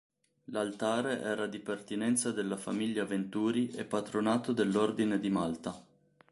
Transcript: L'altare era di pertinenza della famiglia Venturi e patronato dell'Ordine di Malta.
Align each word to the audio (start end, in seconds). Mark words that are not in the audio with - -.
L'altare 0.45 1.21
era 1.21 1.45
di 1.45 1.59
pertinenza 1.59 2.31
della 2.31 2.57
famiglia 2.57 3.05
Venturi 3.05 3.67
e 3.69 3.85
patronato 3.85 4.51
dell'Ordine 4.51 5.19
di 5.19 5.29
Malta. 5.29 5.79